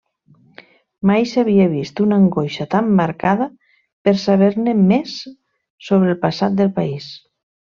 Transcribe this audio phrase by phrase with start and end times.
[1.09, 3.49] Mai s'havia vist una angoixa tan marcada
[4.09, 5.17] per saber-ne més
[5.91, 7.11] sobre el passat del país.